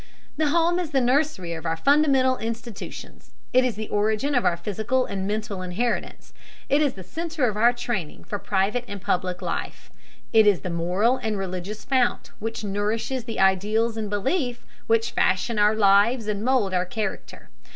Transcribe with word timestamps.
The 0.35 0.47
home 0.47 0.79
is 0.79 0.89
the 0.89 0.99
nursery 0.99 1.53
of 1.53 1.63
our 1.63 1.77
fundamental 1.77 2.35
institutions: 2.39 3.29
it 3.53 3.63
is 3.63 3.75
the 3.75 3.87
origin 3.89 4.33
of 4.33 4.45
our 4.45 4.57
physical 4.57 5.05
and 5.05 5.27
mental 5.27 5.61
inheritances; 5.61 6.33
it 6.69 6.81
is 6.81 6.93
the 6.93 7.03
center 7.03 7.47
of 7.47 7.55
our 7.55 7.71
training 7.71 8.23
for 8.23 8.39
private 8.39 8.83
and 8.87 8.99
public 8.99 9.43
life; 9.43 9.91
it 10.33 10.47
is 10.47 10.61
the 10.61 10.71
moral 10.71 11.17
and 11.17 11.37
religious 11.37 11.85
fount 11.85 12.31
which 12.39 12.63
nourishes 12.63 13.25
the 13.25 13.39
ideals 13.39 13.95
and 13.95 14.09
beliefs 14.09 14.65
which 14.87 15.11
fashion 15.11 15.59
our 15.59 15.75
lives 15.75 16.25
and 16.25 16.43
mould 16.43 16.73
our 16.73 16.83
character. 16.87 17.49